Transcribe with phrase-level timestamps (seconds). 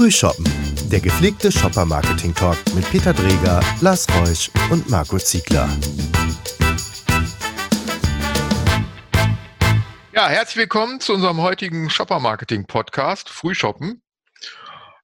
[0.00, 0.46] Frühshoppen,
[0.90, 5.68] der gepflegte Shopper-Marketing-Talk mit Peter Dreger, Lars Reusch und Marco Ziegler.
[10.14, 14.00] Ja, herzlich willkommen zu unserem heutigen Shopper-Marketing-Podcast Frühshoppen.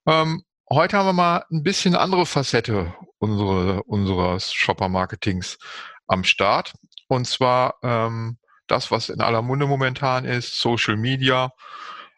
[0.06, 5.58] Ähm, heute haben wir mal ein bisschen andere Facette unsere, unseres Shopper-Marketings
[6.06, 6.72] am Start.
[7.08, 11.50] Und zwar ähm, das, was in aller Munde momentan ist, Social Media,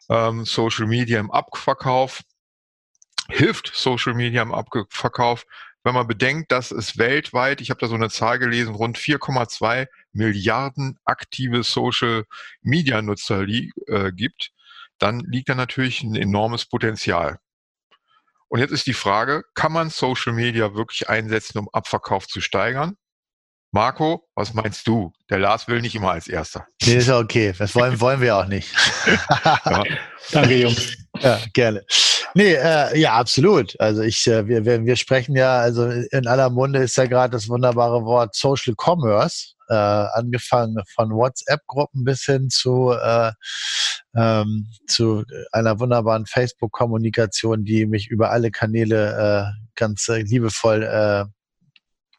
[0.09, 2.21] ähm, Social Media im Abverkauf
[3.29, 5.45] hilft Social Media im Abverkauf,
[5.83, 9.87] wenn man bedenkt, dass es weltweit, ich habe da so eine Zahl gelesen, rund 4,2
[10.11, 12.25] Milliarden aktive Social
[12.61, 14.51] Media Nutzer äh, gibt,
[14.97, 17.39] dann liegt da natürlich ein enormes Potenzial.
[18.49, 22.97] Und jetzt ist die Frage, kann man Social Media wirklich einsetzen, um Abverkauf zu steigern?
[23.71, 25.13] Marco, was meinst du?
[25.29, 26.65] Der Lars will nicht immer als Erster.
[26.83, 27.53] Nee, ist ja okay.
[27.57, 28.73] Das wollen, wollen wir auch nicht.
[29.45, 29.83] ja.
[30.31, 30.97] Danke, Jungs.
[31.19, 31.85] Ja, gerne.
[32.35, 33.79] Nee, äh, ja, absolut.
[33.79, 37.31] Also ich, äh, wir, wir, wir sprechen ja, also in aller Munde ist ja gerade
[37.31, 43.31] das wunderbare Wort Social Commerce, äh, angefangen von WhatsApp-Gruppen bis hin zu, äh,
[44.15, 51.25] ähm, zu einer wunderbaren Facebook-Kommunikation, die mich über alle Kanäle äh, ganz äh, liebevoll äh,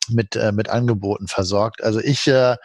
[0.09, 1.83] mit, äh, mit Angeboten versorgt.
[1.83, 2.57] Also ich äh,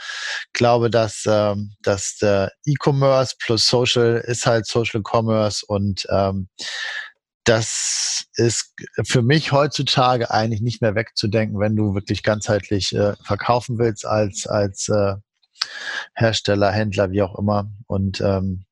[0.53, 6.49] glaube, dass, äh, dass der E-Commerce plus Social ist halt Social Commerce und ähm,
[7.45, 13.77] das ist für mich heutzutage eigentlich nicht mehr wegzudenken, wenn du wirklich ganzheitlich äh, verkaufen
[13.77, 15.15] willst als, als äh,
[16.15, 17.71] Hersteller, Händler, wie auch immer.
[17.87, 18.65] Und ähm,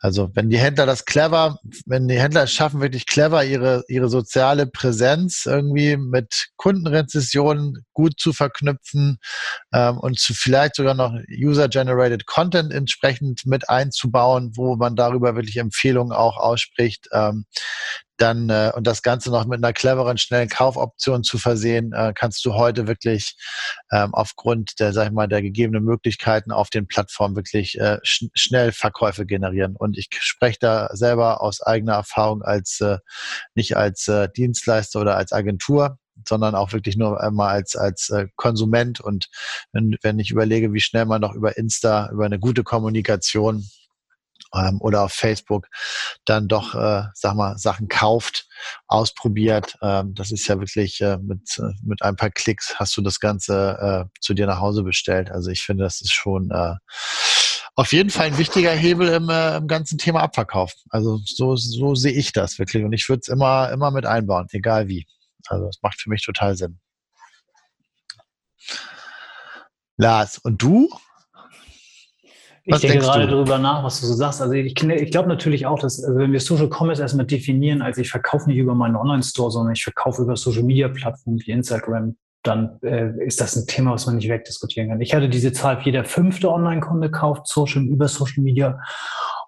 [0.00, 4.08] also wenn die Händler das clever, wenn die Händler es schaffen, wirklich clever ihre, ihre
[4.08, 9.18] soziale Präsenz irgendwie mit Kundenrezessionen gut zu verknüpfen
[9.72, 15.56] ähm, und zu vielleicht sogar noch User-Generated Content entsprechend mit einzubauen, wo man darüber wirklich
[15.56, 17.46] Empfehlungen auch ausspricht, ähm,
[18.22, 22.44] dann äh, und das Ganze noch mit einer cleveren, schnellen Kaufoption zu versehen, äh, kannst
[22.44, 23.36] du heute wirklich
[23.90, 28.26] ähm, aufgrund der, sag ich mal, der gegebenen Möglichkeiten auf den Plattformen wirklich äh, sch
[28.34, 29.74] schnell Verkäufe generieren.
[29.76, 32.98] Und ich spreche da selber aus eigener Erfahrung als äh,
[33.54, 35.98] nicht als äh, Dienstleister oder als Agentur,
[36.28, 39.00] sondern auch wirklich nur einmal als, als äh, Konsument.
[39.00, 39.28] Und
[39.72, 43.64] wenn, wenn ich überlege, wie schnell man noch über Insta, über eine gute Kommunikation
[44.54, 45.68] ähm, oder auf Facebook
[46.24, 48.46] dann doch, äh, sag mal, Sachen kauft,
[48.86, 49.76] ausprobiert.
[49.82, 53.20] Ähm, das ist ja wirklich äh, mit, äh, mit ein paar Klicks hast du das
[53.20, 55.30] Ganze äh, zu dir nach Hause bestellt.
[55.30, 56.74] Also ich finde, das ist schon äh,
[57.74, 60.72] auf jeden Fall ein wichtiger Hebel im, äh, im ganzen Thema Abverkauf.
[60.90, 62.84] Also so, so sehe ich das wirklich.
[62.84, 65.06] Und ich würde es immer, immer mit einbauen, egal wie.
[65.48, 66.78] Also es macht für mich total Sinn.
[69.96, 70.88] Lars, und du?
[72.64, 73.32] Ich denke gerade du?
[73.32, 74.40] darüber nach, was du so sagst.
[74.40, 77.98] Also ich, ich glaube natürlich auch, dass also wenn wir Social Commerce erstmal definieren, als
[77.98, 83.24] ich verkaufe nicht über meinen Online-Store, sondern ich verkaufe über Social-Media-Plattformen wie Instagram, dann äh,
[83.24, 85.00] ist das ein Thema, was man nicht wegdiskutieren kann.
[85.00, 88.80] Ich hatte diese Zahl, jeder fünfte Online-Kunde kauft Social, über Social Media.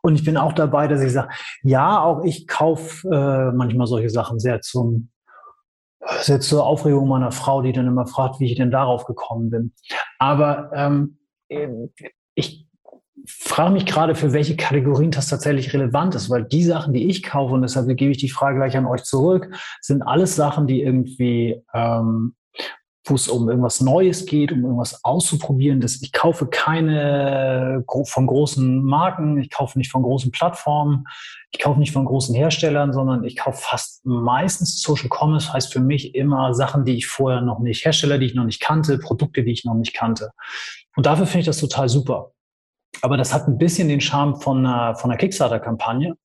[0.02, 1.28] Und ich bin auch dabei, dass ich sage,
[1.62, 5.10] ja, auch ich kaufe äh, manchmal solche Sachen sehr zum
[6.20, 9.72] sehr zur Aufregung meiner Frau, die dann immer fragt, wie ich denn darauf gekommen bin.
[10.18, 11.18] Aber ähm,
[12.34, 12.66] ich
[13.26, 17.22] frage mich gerade, für welche Kategorien das tatsächlich relevant ist, weil die Sachen, die ich
[17.22, 19.50] kaufe, und deshalb gebe ich die Frage gleich an euch zurück,
[19.80, 22.34] sind alles Sachen, die irgendwie, ähm,
[23.06, 25.80] wo es um irgendwas Neues geht, um irgendwas auszuprobieren.
[25.80, 31.04] Das, ich kaufe keine von großen Marken, ich kaufe nicht von großen Plattformen,
[31.50, 35.80] ich kaufe nicht von großen Herstellern, sondern ich kaufe fast meistens Social Commerce, heißt für
[35.80, 39.44] mich immer Sachen, die ich vorher noch nicht, Hersteller, die ich noch nicht kannte, Produkte,
[39.44, 40.30] die ich noch nicht kannte.
[40.96, 42.32] Und dafür finde ich das total super.
[43.02, 46.16] Aber das hat ein bisschen den Charme von einer, von einer Kickstarter-Kampagne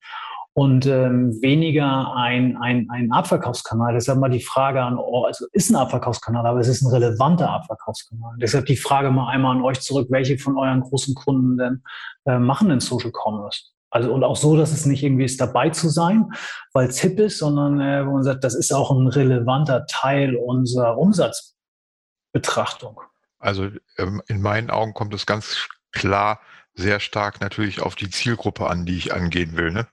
[0.59, 3.94] und ähm, weniger ein, ein, ein Abverkaufskanal.
[3.94, 7.50] Deshalb mal die Frage an, oh, also ist ein Abverkaufskanal, aber es ist ein relevanter
[7.50, 8.36] Abverkaufskanal.
[8.42, 11.81] Deshalb die Frage mal einmal an euch zurück, welche von euren großen Kunden denn
[12.25, 13.68] äh, machen denn Social Commerce?
[13.90, 16.30] Also und auch so, dass es nicht irgendwie ist, dabei zu sein,
[16.74, 20.36] weil es hip ist, sondern äh, wo man sagt, das ist auch ein relevanter Teil
[20.36, 23.00] unserer Umsatzbetrachtung.
[23.39, 26.42] Also ähm, in meinen Augen kommt es ganz klar
[26.74, 29.72] sehr stark natürlich auf die Zielgruppe an, die ich angehen will.
[29.72, 29.88] Ne?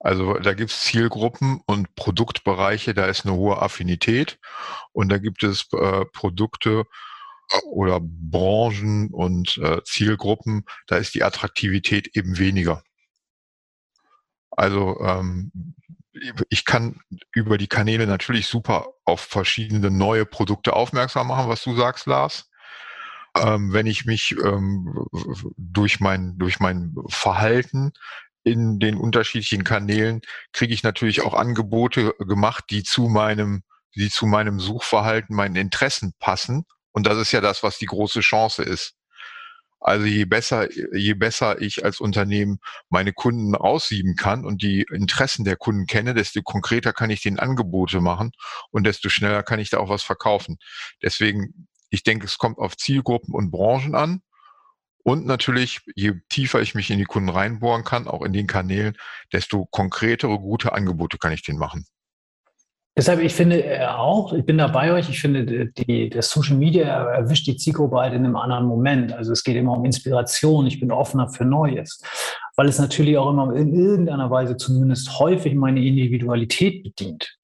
[0.00, 4.38] Also da gibt es Zielgruppen und Produktbereiche, da ist eine hohe Affinität
[4.92, 6.84] und da gibt es äh, Produkte
[7.64, 12.82] oder Branchen und äh, Zielgruppen, da ist die Attraktivität eben weniger.
[14.50, 15.74] Also ähm,
[16.48, 17.00] ich kann
[17.32, 22.48] über die Kanäle natürlich super auf verschiedene neue Produkte aufmerksam machen, was du sagst, Lars
[23.36, 25.06] ähm, wenn ich mich ähm,
[25.56, 27.92] durch mein durch mein Verhalten
[28.50, 30.20] in den unterschiedlichen Kanälen
[30.52, 33.62] kriege ich natürlich auch Angebote gemacht, die zu meinem,
[33.94, 36.64] die zu meinem Suchverhalten, meinen Interessen passen.
[36.92, 38.94] Und das ist ja das, was die große Chance ist.
[39.80, 42.58] Also je besser, je besser ich als Unternehmen
[42.88, 47.38] meine Kunden aussieben kann und die Interessen der Kunden kenne, desto konkreter kann ich den
[47.38, 48.32] Angebote machen
[48.70, 50.58] und desto schneller kann ich da auch was verkaufen.
[51.02, 54.22] Deswegen, ich denke, es kommt auf Zielgruppen und Branchen an.
[55.08, 58.94] Und natürlich, je tiefer ich mich in die Kunden reinbohren kann, auch in den Kanälen,
[59.32, 61.86] desto konkretere, gute Angebote kann ich denen machen.
[62.94, 66.58] Deshalb, ich finde äh, auch, ich bin da bei euch, ich finde, die, das Social
[66.58, 69.14] Media erwischt die Zielgruppe halt in einem anderen Moment.
[69.14, 72.02] Also es geht immer um Inspiration, ich bin offener für Neues,
[72.56, 77.38] weil es natürlich auch immer in irgendeiner Weise zumindest häufig meine Individualität bedient.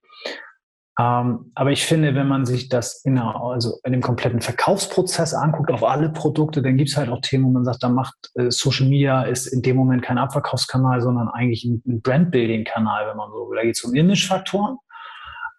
[0.99, 5.35] Ähm, aber ich finde, wenn man sich das in, einer, also in dem kompletten Verkaufsprozess
[5.35, 8.15] anguckt, auf alle Produkte, dann gibt es halt auch Themen, wo man sagt, da macht
[8.35, 13.17] äh, Social Media ist in dem Moment kein Abverkaufskanal, sondern eigentlich ein, ein Brandbuilding-Kanal, wenn
[13.17, 13.57] man so will.
[13.57, 14.79] Da geht es um Imagefaktoren.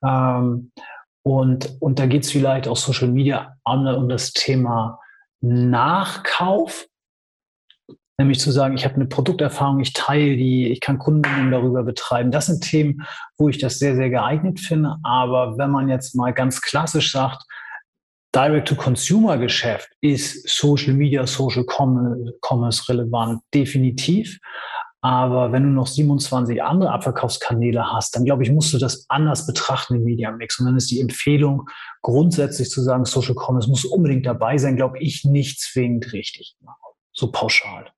[0.06, 0.72] Ähm,
[1.24, 5.00] und, und da geht es vielleicht auch Social Media um das Thema
[5.42, 6.86] Nachkauf,
[8.17, 12.31] nämlich zu sagen, ich habe eine Produkterfahrung, ich teile die, ich kann Kunden darüber betreiben.
[12.31, 13.06] Das sind Themen,
[13.38, 14.95] wo ich das sehr, sehr geeignet finde.
[15.03, 17.44] Aber wenn man jetzt mal ganz klassisch sagt,
[18.35, 24.39] Direct-to-Consumer-Geschäft ist Social Media, Social Commerce relevant, definitiv.
[25.01, 29.45] Aber wenn du noch 27 andere Abverkaufskanäle hast, dann glaube ich, musst du das anders
[29.45, 30.59] betrachten im Media Mix.
[30.59, 31.69] Und dann ist die Empfehlung,
[32.01, 36.57] grundsätzlich zu sagen, Social Commerce muss unbedingt dabei sein, glaube ich, nicht zwingend richtig.
[37.13, 37.91] So pauschal.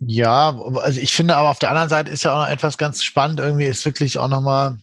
[0.00, 3.04] Ja, also ich finde aber auf der anderen Seite ist ja auch noch etwas ganz
[3.04, 3.38] spannend.
[3.38, 4.78] Irgendwie ist wirklich auch nochmal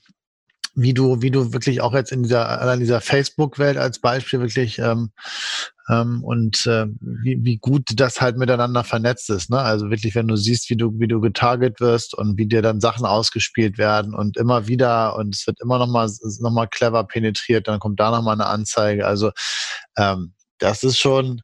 [0.75, 4.77] wie du, wie du wirklich auch jetzt in dieser, in dieser Facebook-Welt als Beispiel wirklich
[4.77, 5.09] ähm,
[5.89, 9.49] ähm, und äh, wie, wie gut das halt miteinander vernetzt ist.
[9.49, 9.57] Ne?
[9.57, 12.79] Also wirklich, wenn du siehst, wie du, wie du getarget wirst und wie dir dann
[12.79, 16.11] Sachen ausgespielt werden und immer wieder und es wird immer nochmal
[16.41, 19.07] noch mal clever penetriert, dann kommt da nochmal eine Anzeige.
[19.07, 19.31] Also
[19.97, 21.41] ähm, das ist schon,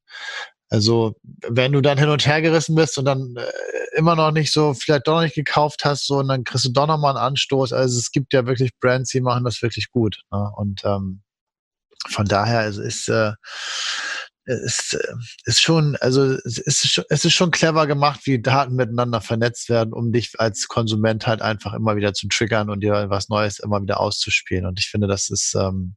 [0.73, 1.15] also
[1.47, 4.73] wenn du dann hin und her gerissen bist und dann äh, immer noch nicht so,
[4.73, 7.73] vielleicht doch noch nicht gekauft hast, so und dann kriegst du doch nochmal einen Anstoß.
[7.73, 10.23] Also es gibt ja wirklich Brands, die machen das wirklich gut.
[10.31, 10.51] Ne?
[10.55, 11.21] Und ähm,
[12.09, 13.33] von daher es ist äh,
[14.45, 15.13] es äh,
[15.45, 19.93] ist schon, also es ist, es ist schon clever gemacht, wie Daten miteinander vernetzt werden,
[19.93, 23.81] um dich als Konsument halt einfach immer wieder zu triggern und dir was Neues immer
[23.81, 24.65] wieder auszuspielen.
[24.65, 25.95] Und ich finde, das ist, ähm,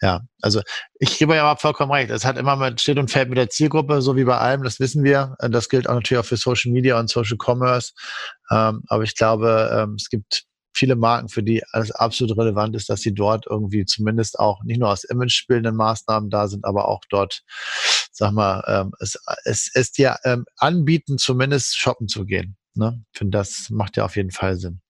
[0.00, 0.62] ja, also
[0.98, 2.10] ich gebe ja aber vollkommen recht.
[2.10, 4.80] Es hat immer mit, steht und fällt mit der Zielgruppe, so wie bei allem, das
[4.80, 5.36] wissen wir.
[5.38, 7.92] Das gilt auch natürlich auch für Social Media und Social Commerce.
[8.50, 12.88] Ähm, aber ich glaube, ähm, es gibt viele Marken, für die es absolut relevant ist,
[12.88, 17.02] dass sie dort irgendwie zumindest auch nicht nur aus imagebildenden Maßnahmen da sind, aber auch
[17.10, 17.42] dort,
[18.12, 22.56] sag mal, ähm, es, es, es dir ähm, anbieten, zumindest shoppen zu gehen.
[22.74, 23.02] Ne?
[23.12, 24.80] Ich finde, das macht ja auf jeden Fall Sinn.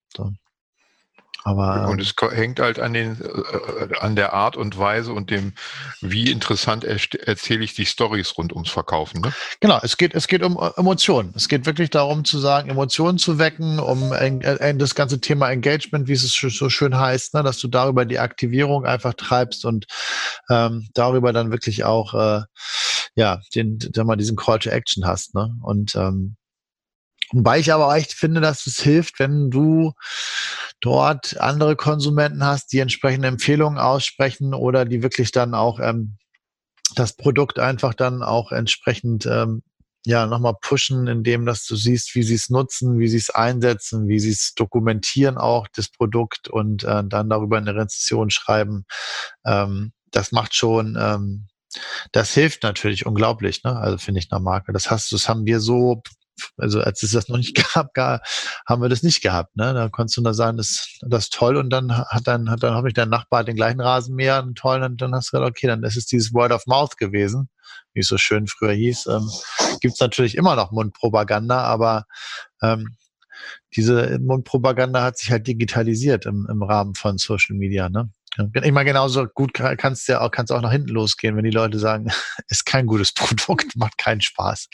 [1.44, 5.30] Aber, und ähm, es hängt halt an, den, äh, an der Art und Weise und
[5.30, 5.54] dem,
[6.00, 9.20] wie interessant erzähle ich die Stories rund ums Verkaufen.
[9.20, 9.32] Ne?
[9.60, 11.32] Genau, es geht, es geht um äh, Emotionen.
[11.36, 16.08] Es geht wirklich darum zu sagen, Emotionen zu wecken, um äh, das ganze Thema Engagement,
[16.08, 19.86] wie es so schön heißt, ne, dass du darüber die Aktivierung einfach treibst und
[20.50, 22.42] ähm, darüber dann wirklich auch äh,
[23.14, 25.34] ja, den, sag mal, diesen Call to Action hast.
[25.34, 25.54] Ne?
[25.62, 26.36] Und ähm,
[27.32, 29.92] Wobei ich aber echt finde, dass es hilft, wenn du
[30.80, 36.18] dort andere Konsumenten hast, die entsprechende Empfehlungen aussprechen oder die wirklich dann auch ähm,
[36.94, 39.62] das Produkt einfach dann auch entsprechend ähm,
[40.06, 44.08] ja nochmal pushen, indem dass du siehst, wie sie es nutzen, wie sie es einsetzen,
[44.08, 48.84] wie sie es dokumentieren auch das Produkt und äh, dann darüber eine Rezession schreiben.
[49.44, 51.48] Ähm, das macht schon ähm,
[52.12, 53.76] das hilft natürlich unglaublich, ne?
[53.76, 54.72] Also finde ich einer Marke.
[54.72, 56.02] Das hast, das haben wir so
[56.56, 58.20] also als es das noch nicht gab, gar,
[58.66, 59.56] haben wir das nicht gehabt.
[59.56, 59.74] Ne?
[59.74, 62.74] Da konntest du da sagen, das, das ist toll und dann hat dann, hat dann
[62.74, 65.82] hoffentlich dein Nachbar den gleichen Rasenmäher und toll und dann hast du gesagt, okay, dann
[65.82, 67.48] ist es dieses Word of Mouth gewesen,
[67.92, 69.06] wie es so schön früher hieß.
[69.06, 69.30] Ähm,
[69.80, 72.06] Gibt natürlich immer noch Mundpropaganda, aber
[72.62, 72.96] ähm,
[73.76, 77.88] diese Mundpropaganda hat sich halt digitalisiert im, im Rahmen von Social Media.
[77.88, 78.10] Ne?
[78.62, 81.50] Ich meine, genauso gut kannst du ja auch, kannst auch nach hinten losgehen, wenn die
[81.50, 82.10] Leute sagen,
[82.48, 84.68] ist kein gutes Produkt, macht keinen Spaß.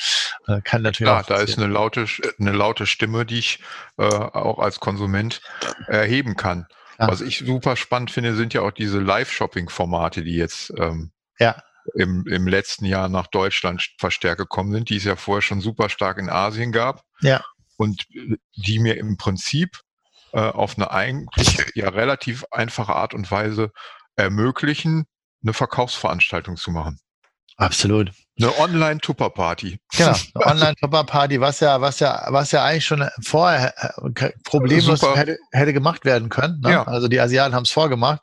[0.47, 2.07] Äh, kann natürlich ja, da ist eine laute,
[2.39, 3.61] eine laute Stimme, die ich
[3.97, 5.41] äh, auch als Konsument
[5.87, 6.67] erheben kann.
[6.99, 7.09] Ja.
[7.09, 11.61] Was ich super spannend finde, sind ja auch diese Live-Shopping-Formate, die jetzt ähm, ja.
[11.95, 15.89] im, im letzten Jahr nach Deutschland verstärkt gekommen sind, die es ja vorher schon super
[15.89, 17.03] stark in Asien gab.
[17.21, 17.43] Ja.
[17.77, 18.07] Und
[18.55, 19.81] die mir im Prinzip
[20.35, 23.71] äh, auf eine eigentlich ja relativ einfache Art und Weise
[24.17, 25.07] ermöglichen,
[25.43, 26.99] eine Verkaufsveranstaltung zu machen.
[27.57, 28.11] Absolut.
[28.37, 29.79] Eine Online-Tupper-Party.
[29.97, 35.39] Genau, eine Online-Tupper-Party, was ja, was ja, was ja eigentlich schon vorher äh, problemlos hätte,
[35.53, 36.61] hätte, gemacht werden können.
[36.61, 36.73] Ne?
[36.73, 36.83] Ja.
[36.83, 38.23] Also die Asiaten haben es vorgemacht.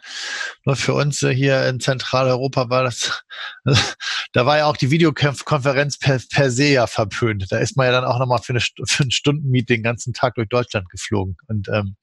[0.65, 3.23] Nur für uns hier in Zentraleuropa war das,
[4.33, 7.45] da war ja auch die Videokonferenz per, per se ja verpönt.
[7.49, 10.35] Da ist man ja dann auch nochmal für, eine, für ein Stundenmeeting den ganzen Tag
[10.35, 11.37] durch Deutschland geflogen.
[11.47, 11.95] Und ähm,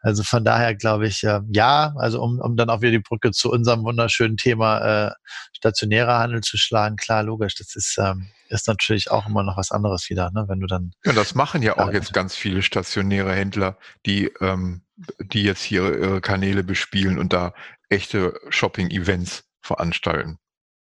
[0.00, 3.30] also von daher glaube ich, äh, ja, also um, um dann auch wieder die Brücke
[3.32, 5.10] zu unserem wunderschönen Thema äh,
[5.52, 9.70] stationärer Handel zu schlagen, klar, logisch, das ist, ähm, ist natürlich auch immer noch was
[9.70, 10.44] anderes wieder, ne?
[10.48, 10.92] wenn du dann.
[11.04, 13.76] Ja, das machen ja auch äh, jetzt ganz viele stationäre Händler,
[14.06, 14.82] die, ähm,
[15.18, 17.52] die jetzt hier ihre Kanäle bespielen und da
[17.88, 20.38] echte Shopping-Events veranstalten.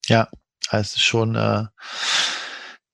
[0.08, 0.30] Ja,
[0.72, 1.66] es ist schon, äh,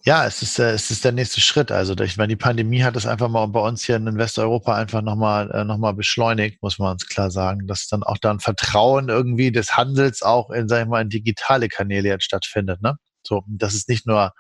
[0.06, 1.72] ja, es ist, äh, es ist der nächste Schritt.
[1.72, 5.02] Also ich meine, die Pandemie hat es einfach mal bei uns hier in Westeuropa einfach
[5.02, 9.52] nochmal äh, noch beschleunigt, muss man uns klar sagen, dass dann auch dann Vertrauen irgendwie
[9.52, 12.82] des Handels auch in, sag ich mal, in digitale Kanäle jetzt stattfindet.
[12.82, 12.98] Ne?
[13.26, 14.34] So, dass es nicht nur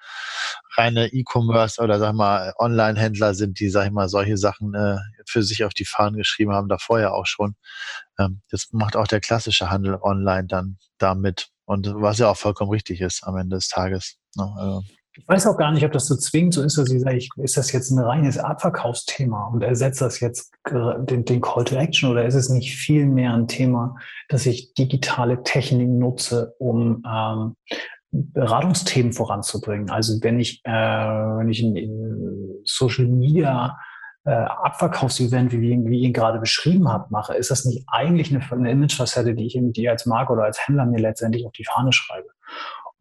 [0.75, 4.97] reine E-Commerce oder sag ich mal Online-Händler sind, die, sag ich mal, solche Sachen äh,
[5.25, 7.55] für sich auf die Fahnen geschrieben haben, davor ja auch schon.
[8.19, 11.49] Ähm, das macht auch der klassische Handel online dann damit.
[11.65, 14.17] Und was ja auch vollkommen richtig ist am Ende des Tages.
[14.35, 14.53] Ne?
[14.57, 14.83] Also,
[15.15, 17.55] ich weiß auch gar nicht, ob das so zwingend so ist, dass ich sage, ist
[17.55, 22.25] das jetzt ein reines Abverkaufsthema und ersetzt das jetzt den, den Call to Action oder
[22.25, 23.95] ist es nicht viel mehr ein Thema,
[24.27, 27.55] dass ich digitale Technik nutze, um ähm,
[28.11, 29.91] Beratungsthemen voranzubringen?
[29.91, 33.77] Also wenn ich, äh, wenn ich ein, ein Social Media
[34.25, 38.43] äh, Abverkaufsevent, wie, wie ich ihn gerade beschrieben habe, mache, ist das nicht eigentlich eine,
[38.51, 41.93] eine Imagefacette, die ich die als Marke oder als Händler mir letztendlich auf die Fahne
[41.93, 42.29] schreibe?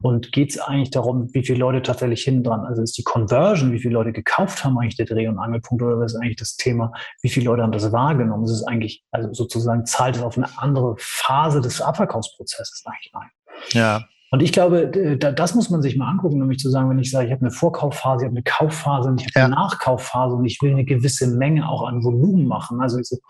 [0.03, 2.61] Und geht es eigentlich darum, wie viele Leute tatsächlich hinten dran?
[2.61, 6.05] Also ist die Conversion, wie viele Leute gekauft haben, eigentlich der Dreh- und Angelpunkt oder
[6.05, 6.93] ist eigentlich das Thema,
[7.23, 8.45] wie viele Leute haben das wahrgenommen?
[8.45, 13.31] Es ist eigentlich, also sozusagen zahlt es auf eine andere Phase des Abverkaufsprozesses eigentlich ein.
[13.71, 14.05] Ja.
[14.33, 17.27] Und ich glaube, das muss man sich mal angucken, nämlich zu sagen, wenn ich sage,
[17.27, 19.45] ich habe eine Vorkaufphase, ich habe eine Kaufphase und ich habe ja.
[19.45, 22.81] eine Nachkaufphase und ich will eine gewisse Menge auch an Volumen machen.
[22.81, 23.21] Also ist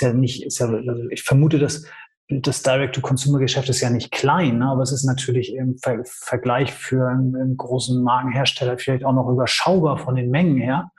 [0.00, 1.84] ja nicht, ist ja, also ich vermute, dass
[2.40, 4.66] das Direct-to-Consumer-Geschäft ist ja nicht klein, ne?
[4.66, 9.28] aber es ist natürlich im Ver Vergleich für einen, einen, großen Markenhersteller vielleicht auch noch
[9.28, 10.90] überschaubar von den Mengen her.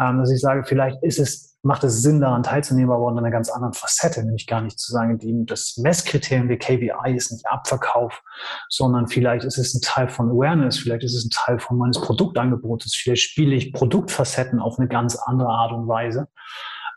[0.00, 3.30] Ähm, dass ich sage, vielleicht ist es, macht es Sinn, daran teilzunehmen, aber unter einer
[3.30, 7.46] ganz anderen Facette, nämlich gar nicht zu sagen, die, das Messkriterium wie KPI ist nicht
[7.48, 8.22] Abverkauf,
[8.68, 12.00] sondern vielleicht ist es ein Teil von Awareness, vielleicht ist es ein Teil von meines
[12.00, 16.28] Produktangebotes, vielleicht spiele ich Produktfacetten auf eine ganz andere Art und Weise.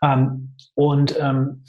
[0.03, 1.63] Ähm, und ähm,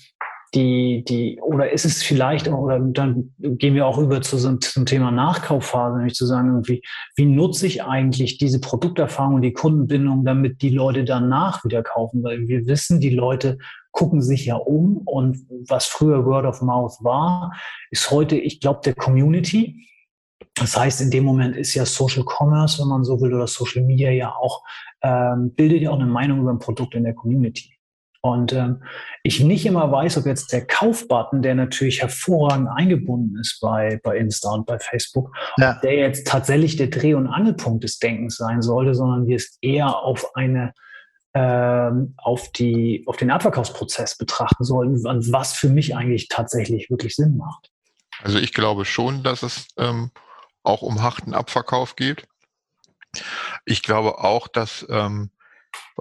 [0.54, 5.11] die, die, oder ist es vielleicht, oder dann gehen wir auch über zu, zum Thema
[5.11, 6.82] Nachkaufphase, nämlich zu sagen, irgendwie,
[7.16, 12.23] wie nutze ich eigentlich diese Produkterfahrung und die Kundenbindung, damit die Leute danach wieder kaufen?
[12.23, 13.59] Weil wir wissen, die Leute
[13.92, 17.52] gucken sich ja um und was früher Word of Mouth war,
[17.90, 19.88] ist heute, ich glaube, der Community.
[20.54, 23.82] Das heißt, in dem Moment ist ja Social Commerce, wenn man so will, oder Social
[23.85, 24.62] Media ja auch,
[25.02, 27.71] ähm, bildet ja auch eine Meinung über ein Produkt in der Community.
[28.24, 28.84] Und ähm,
[29.24, 34.16] ich nicht immer weiß, ob jetzt der Kaufbutton, der natürlich hervorragend eingebunden ist bei, bei
[34.16, 35.74] Insta und bei Facebook, ja.
[35.82, 39.96] der jetzt tatsächlich der Dreh- und Angelpunkt des Denkens sein sollte, sondern wir es eher
[39.98, 40.72] auf eine
[41.34, 45.02] ähm, auf, die, auf den Abverkaufsprozess betrachten sollten,
[45.32, 47.70] was für mich eigentlich tatsächlich wirklich Sinn macht.
[48.22, 50.10] Also ich glaube schon, dass es ähm,
[50.62, 52.28] auch um harten Abverkauf geht.
[53.64, 55.30] Ich glaube auch, dass ähm,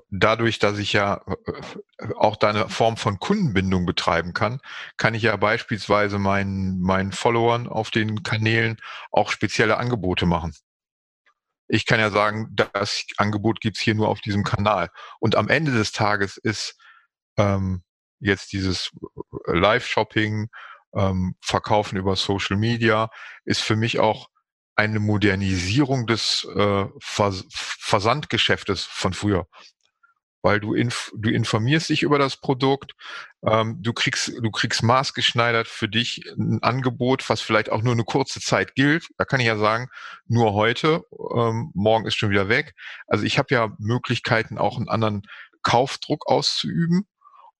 [0.09, 4.59] dadurch, dass ich ja äh, auch da eine Form von Kundenbindung betreiben kann,
[4.97, 8.77] kann ich ja beispielsweise meinen, meinen Followern auf den Kanälen
[9.11, 10.53] auch spezielle Angebote machen.
[11.67, 14.89] Ich kann ja sagen, das Angebot gibt's hier nur auf diesem Kanal.
[15.19, 16.77] Und am Ende des Tages ist
[17.37, 17.83] ähm,
[18.19, 18.91] jetzt dieses
[19.45, 20.49] Live-Shopping,
[20.93, 23.09] ähm, Verkaufen über Social Media,
[23.45, 24.27] ist für mich auch
[24.75, 29.47] eine Modernisierung des äh, Vers Versandgeschäftes von früher
[30.41, 32.93] weil du, inf du informierst dich über das Produkt,
[33.45, 38.03] ähm, du kriegst, du kriegst maßgeschneidert für dich ein Angebot, was vielleicht auch nur eine
[38.03, 39.07] kurze Zeit gilt.
[39.17, 39.89] Da kann ich ja sagen,
[40.27, 41.03] nur heute,
[41.35, 42.73] ähm, morgen ist schon wieder weg.
[43.07, 45.23] Also ich habe ja Möglichkeiten, auch einen anderen
[45.63, 47.07] Kaufdruck auszuüben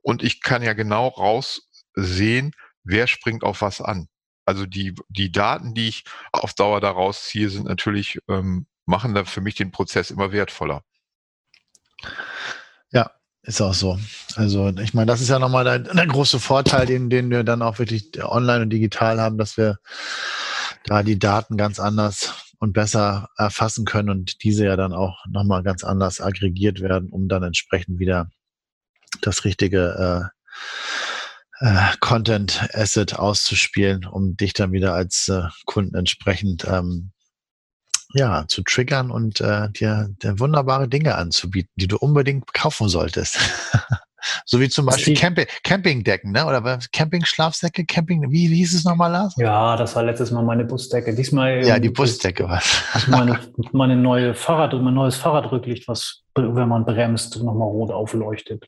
[0.01, 4.07] und ich kann ja genau raussehen, wer springt auf was an.
[4.45, 9.23] Also die, die Daten, die ich auf Dauer daraus ziehe, sind natürlich, ähm, machen da
[9.23, 10.83] für mich den Prozess immer wertvoller.
[12.91, 13.11] Ja,
[13.43, 13.99] ist auch so.
[14.35, 17.61] Also ich meine, das ist ja nochmal der, der große Vorteil, den, den wir dann
[17.61, 19.77] auch wirklich online und digital haben, dass wir
[20.85, 25.63] da die Daten ganz anders und besser erfassen können und diese ja dann auch nochmal
[25.63, 28.29] ganz anders aggregiert werden, um dann entsprechend wieder
[29.21, 30.31] das richtige
[31.61, 37.11] äh, äh, Content Asset auszuspielen, um dich dann wieder als äh, Kunden entsprechend ähm,
[38.13, 43.39] ja, zu triggern und äh, dir, dir wunderbare Dinge anzubieten, die du unbedingt kaufen solltest.
[44.45, 46.45] so wie zum Beispiel Camping, Campingdecken, ne?
[46.45, 49.35] Oder Camping-Schlafsäcke, Camping, wie, wie hieß es nochmal, Lars?
[49.37, 51.15] Ja, das war letztes Mal meine Busdecke.
[51.15, 51.65] Diesmal.
[51.65, 52.61] Ja, die Busdecke war
[53.07, 53.39] meine,
[53.71, 58.65] meine neue Fahrrad, mein neues Fahrradrücklicht, was, wenn man bremst, nochmal rot aufleuchtet.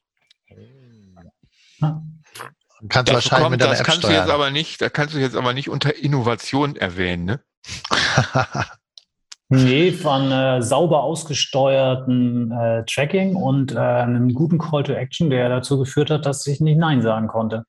[1.79, 2.01] Ja.
[2.89, 4.13] Kannst das wahrscheinlich kommt, mit das kannst steuern.
[4.13, 7.39] du jetzt aber nicht, da kannst du jetzt aber nicht unter Innovation erwähnen, ne?
[9.53, 15.47] Nee, von äh, sauber ausgesteuerten äh, Tracking und äh, einem guten Call to Action, der
[15.49, 17.63] dazu geführt hat, dass ich nicht Nein sagen konnte.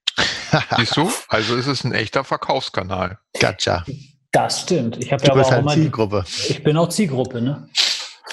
[0.76, 1.10] Siehst du?
[1.28, 3.18] Also ist es ein echter Verkaufskanal.
[3.38, 3.84] Gotcha.
[4.32, 4.96] Das stimmt.
[4.96, 6.24] Ich habe ja aber auch halt Zielgruppe.
[6.48, 7.68] Ich bin auch Zielgruppe, ne?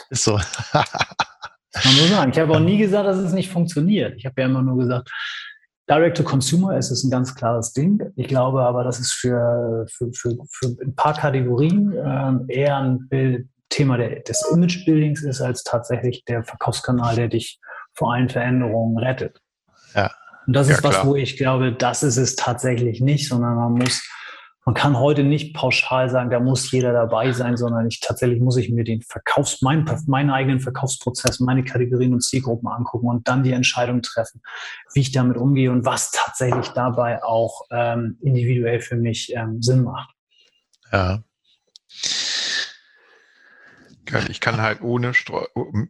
[0.09, 0.39] Ist so.
[0.73, 4.15] Man muss sagen, ich habe auch nie gesagt, dass es nicht funktioniert.
[4.17, 5.09] Ich habe ja immer nur gesagt,
[5.89, 8.01] Direct to Consumer ist es ein ganz klares Ding.
[8.15, 13.07] Ich glaube aber, dass es für, für, für, für ein paar Kategorien äh, eher ein
[13.09, 17.59] Bild, Thema der, des Image-Buildings ist, als tatsächlich der Verkaufskanal, der dich
[17.93, 19.39] vor allen Veränderungen rettet.
[19.95, 20.11] Ja.
[20.45, 23.73] Und das ist ja, was, wo ich glaube, das ist es tatsächlich nicht, sondern man
[23.73, 24.03] muss
[24.65, 28.57] man kann heute nicht pauschal sagen, da muss jeder dabei sein, sondern ich tatsächlich muss
[28.57, 33.43] ich mir den Verkaufs, meinen, meinen eigenen Verkaufsprozess, meine Kategorien und Zielgruppen angucken und dann
[33.43, 34.41] die Entscheidung treffen,
[34.93, 39.83] wie ich damit umgehe und was tatsächlich dabei auch ähm, individuell für mich ähm, Sinn
[39.83, 40.13] macht.
[40.91, 41.23] Ja.
[44.29, 45.45] Ich kann halt ohne, Streu,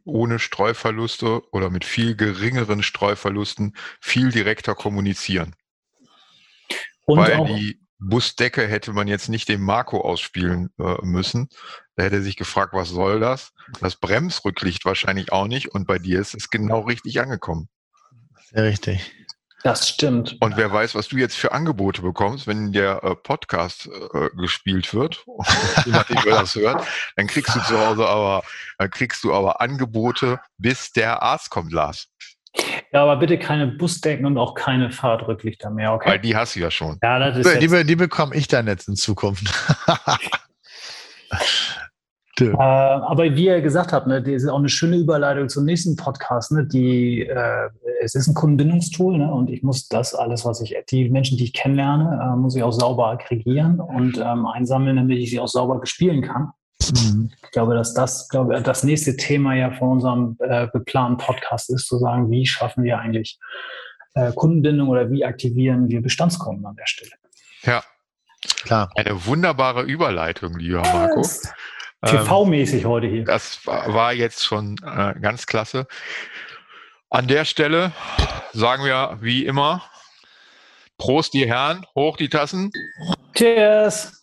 [0.06, 5.56] ohne Streuverluste oder mit viel geringeren Streuverlusten viel direkter kommunizieren.
[7.06, 11.50] Und weil die Busdecke hätte man jetzt nicht dem Marco ausspielen äh, müssen.
[11.96, 13.54] Da hätte er sich gefragt, was soll das?
[13.80, 15.70] Das Bremsrücklicht wahrscheinlich auch nicht.
[15.70, 17.70] Und bei dir ist es genau richtig angekommen.
[18.52, 19.12] Sehr richtig.
[19.64, 20.38] Das stimmt.
[20.40, 24.92] Und wer weiß, was du jetzt für Angebote bekommst, wenn der äh, Podcast äh, gespielt
[24.96, 25.24] wird,
[25.86, 26.84] nachdem, wer das hört,
[27.16, 28.44] dann kriegst du zu Hause aber,
[28.80, 32.08] dann kriegst du aber Angebote, bis der Arzt kommt, Lars.
[32.94, 36.10] Ja, aber bitte keine Busdecken und auch keine Fahrradrücklichter mehr, okay?
[36.10, 36.98] Weil die hast du ja schon.
[37.02, 39.46] Ja, das ist die, die bekomme ich dann jetzt in Zukunft.
[42.42, 45.96] äh, aber wie ihr gesagt habt, ne, das ist auch eine schöne Überleitung zum nächsten
[45.96, 46.52] Podcast.
[46.52, 47.70] Ne, die, äh,
[48.02, 51.46] es ist ein Kundenbindungstool ne, und ich muss das alles, was ich, die Menschen, die
[51.46, 55.48] ich kennenlerne, äh, muss ich auch sauber aggregieren und ähm, einsammeln, damit ich sie auch
[55.48, 56.52] sauber bespielen kann.
[56.90, 57.32] Mhm.
[57.44, 61.88] Ich glaube, dass das, glaube das nächste Thema ja von unserem äh, geplanten Podcast ist,
[61.88, 63.40] zu sagen, wie schaffen wir eigentlich
[64.14, 67.12] äh, Kundenbindung oder wie aktivieren wir Bestandskunden an der Stelle.
[67.64, 67.84] Ja,
[68.64, 68.90] klar.
[68.96, 71.22] Eine wunderbare Überleitung, lieber Marco.
[72.04, 73.26] TV-mäßig ähm, heute hier.
[73.26, 75.88] Das war jetzt schon äh, ganz klasse.
[77.10, 77.92] An der Stelle
[78.54, 79.84] sagen wir wie immer,
[80.98, 82.72] Prost, die Herren, hoch die Tassen.
[83.34, 84.21] Cheers.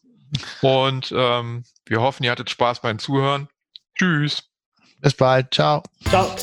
[0.60, 3.48] Und ähm, wir hoffen, ihr hattet Spaß beim Zuhören.
[3.96, 4.44] Tschüss.
[5.00, 5.54] Bis bald.
[5.54, 5.82] Ciao.
[6.08, 6.34] Ciao.